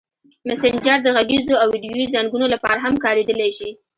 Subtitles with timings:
[0.47, 3.69] مسېنجر د غږیزو او ویډیويي زنګونو لپاره هم کارېدلی شي.